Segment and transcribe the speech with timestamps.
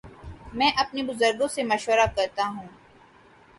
[0.53, 2.67] میں اپنے بزرگوں سے مشورہ کرتا ہوں۔